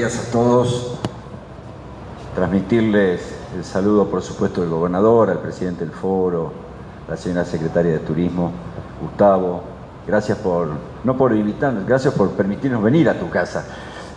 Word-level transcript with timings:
días 0.00 0.28
a 0.28 0.32
todos. 0.32 0.94
Transmitirles 2.34 3.20
el 3.54 3.62
saludo, 3.62 4.08
por 4.08 4.22
supuesto, 4.22 4.62
del 4.62 4.70
gobernador, 4.70 5.28
al 5.28 5.40
presidente 5.40 5.84
del 5.84 5.92
foro, 5.92 6.52
la 7.06 7.18
señora 7.18 7.44
secretaria 7.44 7.92
de 7.92 7.98
Turismo, 7.98 8.50
Gustavo. 9.02 9.62
Gracias 10.06 10.38
por, 10.38 10.68
no 11.04 11.18
por 11.18 11.36
invitarnos, 11.36 11.84
gracias 11.84 12.14
por 12.14 12.30
permitirnos 12.30 12.82
venir 12.82 13.10
a 13.10 13.18
tu 13.18 13.28
casa. 13.28 13.66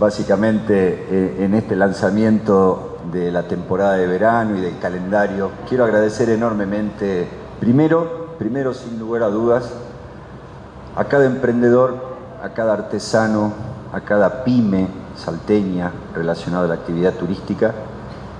Básicamente, 0.00 1.06
eh, 1.10 1.44
en 1.44 1.54
este 1.54 1.76
lanzamiento 1.76 2.98
de 3.12 3.30
la 3.30 3.44
temporada 3.44 3.98
de 3.98 4.08
verano 4.08 4.58
y 4.58 4.60
del 4.60 4.80
calendario, 4.80 5.52
quiero 5.68 5.84
agradecer 5.84 6.28
enormemente, 6.28 7.28
primero, 7.60 8.34
primero 8.36 8.74
sin 8.74 8.98
lugar 8.98 9.22
a 9.22 9.28
dudas, 9.28 9.72
a 10.96 11.04
cada 11.04 11.26
emprendedor, 11.26 12.16
a 12.42 12.48
cada 12.48 12.72
artesano, 12.72 13.52
a 13.92 14.00
cada 14.00 14.42
pyme 14.42 15.06
salteña 15.18 15.92
relacionada 16.14 16.64
a 16.64 16.68
la 16.68 16.74
actividad 16.74 17.14
turística, 17.14 17.74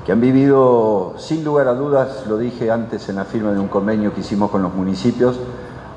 que 0.07 0.13
han 0.13 0.21
vivido, 0.21 1.15
sin 1.19 1.45
lugar 1.45 1.69
a 1.69 1.75
dudas, 1.75 2.25
lo 2.27 2.39
dije 2.39 2.71
antes 2.71 3.09
en 3.09 3.17
la 3.17 3.25
firma 3.25 3.53
de 3.53 3.59
un 3.59 3.69
convenio 3.69 4.15
que 4.15 4.21
hicimos 4.21 4.51
con 4.51 4.63
los 4.63 4.75
municipios, 4.75 5.39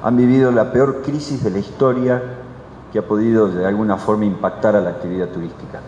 han 0.03 0.17
vivido 0.17 0.51
la 0.51 0.71
peor 0.71 1.01
crisis 1.01 1.43
de 1.43 1.51
la 1.51 1.59
historia 1.59 2.21
que 2.91 2.99
ha 2.99 3.07
podido 3.07 3.47
de 3.47 3.65
alguna 3.65 3.97
forma 3.97 4.25
impactar 4.25 4.75
a 4.75 4.81
la 4.81 4.89
actividad 4.89 5.29
turística. 5.29 5.79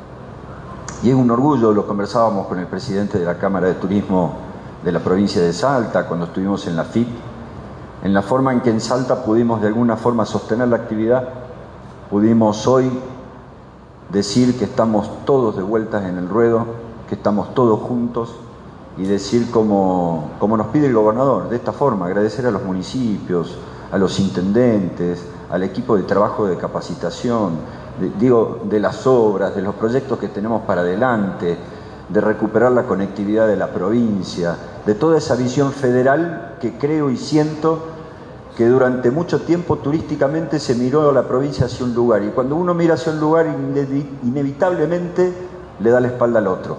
Y 1.03 1.09
es 1.09 1.15
un 1.15 1.29
orgullo, 1.31 1.73
lo 1.73 1.85
conversábamos 1.85 2.47
con 2.47 2.59
el 2.59 2.67
presidente 2.67 3.19
de 3.19 3.25
la 3.25 3.37
Cámara 3.37 3.67
de 3.67 3.73
Turismo 3.73 4.35
de 4.85 4.91
la 4.91 4.99
provincia 4.99 5.41
de 5.41 5.51
Salta 5.51 6.07
cuando 6.07 6.27
estuvimos 6.27 6.65
en 6.67 6.77
la 6.77 6.85
FIP, 6.85 7.07
en 8.03 8.13
la 8.13 8.21
forma 8.21 8.53
en 8.53 8.61
que 8.61 8.69
en 8.69 8.79
Salta 8.79 9.23
pudimos 9.23 9.61
de 9.61 9.67
alguna 9.67 9.97
forma 9.97 10.25
sostener 10.25 10.69
la 10.69 10.77
actividad, 10.77 11.27
pudimos 12.09 12.67
hoy 12.67 12.89
decir 14.13 14.57
que 14.57 14.65
estamos 14.65 15.25
todos 15.25 15.57
de 15.57 15.63
vueltas 15.63 16.05
en 16.05 16.17
el 16.19 16.29
ruedo, 16.29 16.65
que 17.09 17.15
estamos 17.15 17.53
todos 17.55 17.81
juntos 17.81 18.35
y 18.95 19.03
decir 19.03 19.49
como, 19.49 20.29
nos 20.39 20.67
pide 20.67 20.85
el 20.85 20.93
gobernador, 20.93 21.49
de 21.49 21.55
esta 21.55 21.71
forma, 21.71 22.05
agradecer 22.05 22.45
a 22.45 22.51
los 22.51 22.63
municipios, 22.63 23.57
a 23.91 23.97
los 23.97 24.19
intendentes, 24.19 25.25
al 25.49 25.63
equipo 25.63 25.97
de 25.97 26.03
trabajo 26.03 26.45
de 26.45 26.57
capacitación, 26.57 27.53
digo, 28.19 28.59
de 28.65 28.79
las 28.79 29.07
obras, 29.07 29.55
de 29.55 29.63
los 29.63 29.73
proyectos 29.75 30.19
que 30.19 30.27
tenemos 30.27 30.61
para 30.61 30.81
adelante, 30.81 31.57
de 32.07 32.21
recuperar 32.21 32.71
la 32.71 32.83
conectividad 32.83 33.47
de 33.47 33.55
la 33.55 33.71
provincia, 33.71 34.55
de 34.85 34.93
toda 34.93 35.17
esa 35.17 35.35
visión 35.35 35.71
federal 35.71 36.57
que 36.61 36.77
creo 36.77 37.09
y 37.09 37.17
siento 37.17 37.92
que 38.55 38.67
durante 38.67 39.09
mucho 39.09 39.41
tiempo 39.41 39.77
turísticamente 39.77 40.59
se 40.59 40.75
miró 40.75 41.09
a 41.09 41.13
la 41.13 41.27
provincia 41.27 41.65
hacia 41.65 41.85
un 41.85 41.95
lugar 41.95 42.23
y 42.23 42.29
cuando 42.29 42.55
uno 42.55 42.73
mira 42.73 42.93
hacia 42.93 43.11
un 43.11 43.19
lugar 43.19 43.47
inevitablemente 44.23 45.33
le 45.79 45.89
da 45.89 45.99
la 45.99 46.07
espalda 46.07 46.39
al 46.39 46.47
otro, 46.47 46.77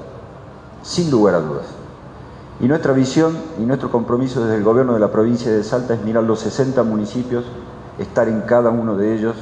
sin 0.82 1.10
lugar 1.10 1.34
a 1.34 1.40
dudas. 1.40 1.66
Y 2.60 2.68
nuestra 2.68 2.92
visión 2.92 3.36
y 3.58 3.62
nuestro 3.62 3.90
compromiso 3.90 4.44
desde 4.44 4.56
el 4.56 4.62
gobierno 4.62 4.94
de 4.94 5.00
la 5.00 5.10
provincia 5.10 5.50
de 5.50 5.64
Salta 5.64 5.94
es 5.94 6.04
mirar 6.04 6.22
los 6.22 6.38
60 6.40 6.80
municipios, 6.84 7.44
estar 7.98 8.28
en 8.28 8.42
cada 8.42 8.70
uno 8.70 8.96
de 8.96 9.12
ellos. 9.12 9.34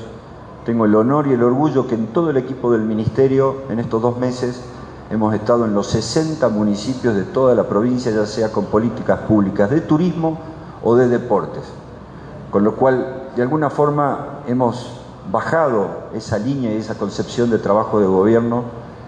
Tengo 0.65 0.87
el 0.87 0.95
honor 0.95 1.27
y 1.27 1.35
el 1.35 1.43
orgullo 1.43 1.87
que 1.87 1.95
en 1.95 2.07
todo 2.07 2.31
el 2.31 2.39
equipo 2.39 2.73
del 2.73 2.83
ministerio 2.83 3.57
en 3.69 3.79
estos 3.79 4.01
dos 4.01 4.19
meses 4.19 4.63
hemos 5.11 5.35
estado 5.35 5.67
en 5.67 5.75
los 5.75 5.89
60 5.89 6.49
municipios 6.49 7.15
de 7.15 7.25
toda 7.25 7.55
la 7.55 7.69
provincia, 7.69 8.11
ya 8.11 8.25
sea 8.25 8.51
con 8.51 8.65
políticas 8.67 9.21
públicas 9.21 9.69
de 9.69 9.83
turismo 9.83 10.39
o 10.83 10.97
de 10.97 11.09
deportes. 11.09 11.82
Con 12.53 12.65
lo 12.65 12.77
cual, 12.77 13.31
de 13.35 13.41
alguna 13.41 13.71
forma, 13.71 14.43
hemos 14.47 15.01
bajado 15.33 15.87
esa 16.13 16.39
línea 16.39 16.71
y 16.75 16.77
esa 16.77 16.97
concepción 16.97 17.49
de 17.49 17.57
trabajo 17.57 17.99
de 17.99 18.05
gobierno 18.05 18.65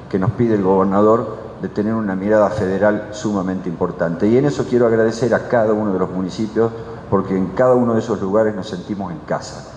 que 0.08 0.18
nos 0.18 0.30
pide 0.30 0.54
el 0.54 0.62
gobernador 0.62 1.36
de 1.60 1.68
tener 1.68 1.92
una 1.92 2.16
mirada 2.16 2.48
federal 2.48 3.08
sumamente 3.10 3.68
importante. 3.68 4.26
Y 4.28 4.38
en 4.38 4.46
eso 4.46 4.64
quiero 4.64 4.86
agradecer 4.86 5.34
a 5.34 5.46
cada 5.48 5.74
uno 5.74 5.92
de 5.92 5.98
los 5.98 6.10
municipios, 6.10 6.72
porque 7.10 7.36
en 7.36 7.48
cada 7.48 7.74
uno 7.74 7.92
de 7.92 8.00
esos 8.00 8.18
lugares 8.22 8.54
nos 8.54 8.66
sentimos 8.66 9.12
en 9.12 9.18
casa. 9.20 9.72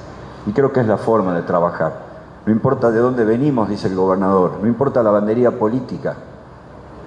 Y 0.45 0.53
creo 0.53 0.71
que 0.71 0.79
es 0.79 0.87
la 0.87 0.97
forma 0.97 1.35
de 1.35 1.41
trabajar. 1.41 2.07
No 2.45 2.53
importa 2.53 2.89
de 2.89 2.99
dónde 2.99 3.25
venimos, 3.25 3.67
dice 3.67 3.89
el 3.89 3.95
gobernador, 3.95 4.59
no 4.61 4.67
importa 4.67 5.03
la 5.03 5.11
bandería 5.11 5.59
política, 5.59 6.15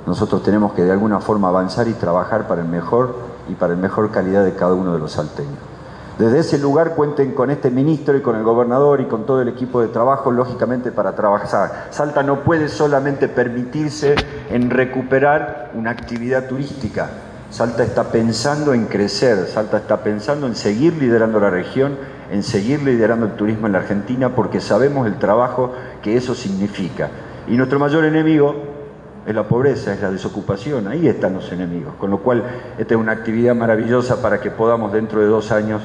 nosotros 0.07 0.43
tenemos 0.43 0.75
que 0.75 0.85
de 0.85 0.93
alguna 0.93 1.21
forma 1.21 1.49
avanzar 1.49 1.89
y 1.89 1.95
trabajar 1.95 2.47
para 2.47 2.61
el 2.61 2.69
mejor 2.69 3.15
y 3.49 3.55
para 3.55 3.73
la 3.73 3.81
mejor 3.81 4.11
calidad 4.11 4.45
de 4.45 4.55
cada 4.55 4.75
uno 4.75 4.93
de 4.93 4.99
los 4.99 5.13
salteños. 5.13 5.71
Desde 6.21 6.41
ese 6.41 6.59
lugar 6.59 6.97
cuenten 6.97 7.33
con 7.33 7.51
este 7.51 7.71
ministro 7.71 8.15
y 8.15 8.21
con 8.21 8.37
el 8.37 8.43
gobernador 8.43 9.01
y 9.01 9.07
con 9.07 9.25
todo 9.25 9.41
el 9.41 9.49
equipo 9.49 9.81
de 9.81 9.89
trabajo, 9.89 10.31
lógicamente, 10.31 10.93
para 10.93 11.15
trabajar. 11.15 11.87
Salta 11.89 12.23
no 12.23 12.41
puede 12.41 12.69
solamente 12.69 13.27
permitirse 13.27 14.17
en 14.51 14.69
recuperar 14.69 15.71
una 15.73 15.93
actividad 15.93 16.47
turística. 16.47 17.09
Salta 17.49 17.85
está 17.85 18.13
pensando 18.13 18.75
en 18.75 18.85
crecer, 18.85 19.47
Salta 19.47 19.79
está 19.79 20.03
pensando 20.03 20.47
en 20.47 20.57
seguir 20.57 20.93
liderando 20.93 21.41
la 21.41 21.49
región, 21.49 21.97
en 22.31 22.43
seguir 22.43 22.83
liderando 22.83 23.25
el 23.25 23.33
turismo 23.33 23.67
en 23.67 23.73
la 23.73 23.79
Argentina, 23.79 24.35
porque 24.35 24.61
sabemos 24.61 25.07
el 25.07 25.19
trabajo 25.19 25.73
que 26.03 26.19
eso 26.19 26.35
significa. 26.35 27.09
Y 27.49 27.57
nuestro 27.57 27.79
mayor 27.79 28.05
enemigo 28.05 28.57
es 29.27 29.35
la 29.35 29.49
pobreza, 29.49 29.95
es 29.95 30.03
la 30.03 30.11
desocupación, 30.11 30.87
ahí 30.87 31.09
están 31.09 31.33
los 31.33 31.51
enemigos. 31.51 31.95
Con 31.95 32.11
lo 32.11 32.19
cual, 32.19 32.45
esta 32.79 32.93
es 32.93 33.01
una 33.01 33.13
actividad 33.13 33.55
maravillosa 33.55 34.21
para 34.21 34.39
que 34.39 34.51
podamos 34.51 34.93
dentro 34.93 35.21
de 35.21 35.27
dos 35.27 35.51
años 35.51 35.81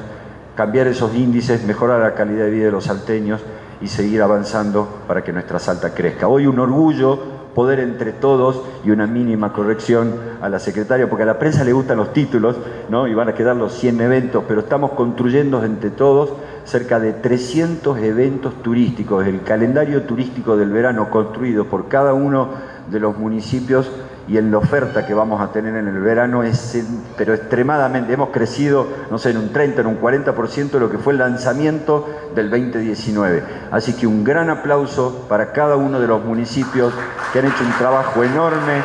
cambiar 0.56 0.88
esos 0.88 1.14
índices, 1.14 1.64
mejorar 1.64 2.00
la 2.00 2.14
calidad 2.14 2.46
de 2.46 2.50
vida 2.50 2.64
de 2.64 2.72
los 2.72 2.84
salteños 2.84 3.42
y 3.80 3.88
seguir 3.88 4.22
avanzando 4.22 4.88
para 5.06 5.22
que 5.22 5.32
nuestra 5.32 5.58
Salta 5.58 5.94
crezca. 5.94 6.28
Hoy 6.28 6.46
un 6.46 6.58
orgullo 6.58 7.36
poder 7.54 7.80
entre 7.80 8.12
todos 8.12 8.62
y 8.84 8.90
una 8.90 9.06
mínima 9.06 9.52
corrección 9.52 10.14
a 10.42 10.48
la 10.48 10.58
secretaria, 10.58 11.08
porque 11.08 11.22
a 11.22 11.26
la 11.26 11.38
prensa 11.38 11.64
le 11.64 11.72
gustan 11.72 11.96
los 11.96 12.12
títulos, 12.12 12.56
¿no? 12.90 13.06
Y 13.06 13.14
van 13.14 13.30
a 13.30 13.34
quedar 13.34 13.56
los 13.56 13.72
100 13.72 14.00
eventos, 14.00 14.44
pero 14.46 14.60
estamos 14.60 14.92
construyendo 14.92 15.64
entre 15.64 15.90
todos 15.90 16.34
cerca 16.64 17.00
de 17.00 17.14
300 17.14 17.98
eventos 17.98 18.62
turísticos, 18.62 19.26
el 19.26 19.42
calendario 19.42 20.02
turístico 20.02 20.56
del 20.56 20.70
verano 20.70 21.08
construido 21.08 21.64
por 21.64 21.88
cada 21.88 22.12
uno 22.12 22.48
de 22.90 23.00
los 23.00 23.16
municipios 23.16 23.90
y 24.28 24.38
en 24.38 24.50
la 24.50 24.58
oferta 24.58 25.06
que 25.06 25.14
vamos 25.14 25.40
a 25.40 25.52
tener 25.52 25.76
en 25.76 25.86
el 25.86 26.00
verano 26.00 26.42
es, 26.42 26.82
pero 27.16 27.34
extremadamente, 27.34 28.12
hemos 28.12 28.30
crecido, 28.30 28.86
no 29.10 29.18
sé, 29.18 29.30
en 29.30 29.36
un 29.36 29.52
30, 29.52 29.82
en 29.82 29.86
un 29.86 30.00
40% 30.00 30.70
de 30.70 30.80
lo 30.80 30.90
que 30.90 30.98
fue 30.98 31.12
el 31.12 31.20
lanzamiento 31.20 32.08
del 32.34 32.50
2019. 32.50 33.42
Así 33.70 33.92
que 33.92 34.06
un 34.06 34.24
gran 34.24 34.50
aplauso 34.50 35.26
para 35.28 35.52
cada 35.52 35.76
uno 35.76 36.00
de 36.00 36.08
los 36.08 36.24
municipios 36.24 36.92
que 37.32 37.38
han 37.38 37.46
hecho 37.46 37.64
un 37.64 37.72
trabajo 37.78 38.24
enorme, 38.24 38.82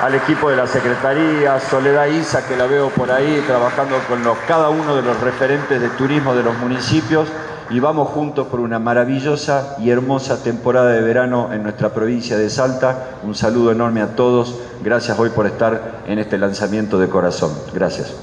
al 0.00 0.16
equipo 0.16 0.50
de 0.50 0.56
la 0.56 0.66
Secretaría, 0.66 1.60
Soledad 1.60 2.06
Isa, 2.06 2.44
que 2.48 2.56
la 2.56 2.66
veo 2.66 2.88
por 2.88 3.12
ahí 3.12 3.40
trabajando 3.46 3.96
con 4.08 4.24
los, 4.24 4.36
cada 4.48 4.68
uno 4.68 4.96
de 4.96 5.02
los 5.02 5.20
referentes 5.20 5.80
de 5.80 5.88
turismo 5.90 6.34
de 6.34 6.42
los 6.42 6.58
municipios 6.58 7.28
y 7.72 7.80
vamos 7.80 8.08
juntos 8.08 8.48
por 8.48 8.60
una 8.60 8.78
maravillosa 8.78 9.76
y 9.80 9.88
hermosa 9.88 10.42
temporada 10.42 10.92
de 10.92 11.00
verano 11.00 11.50
en 11.52 11.62
nuestra 11.62 11.94
provincia 11.94 12.36
de 12.36 12.50
Salta. 12.50 13.16
Un 13.22 13.34
saludo 13.34 13.72
enorme 13.72 14.02
a 14.02 14.14
todos. 14.14 14.58
Gracias 14.84 15.18
hoy 15.18 15.30
por 15.30 15.46
estar 15.46 16.02
en 16.06 16.18
este 16.18 16.36
lanzamiento 16.36 16.98
de 16.98 17.08
corazón. 17.08 17.52
Gracias. 17.72 18.14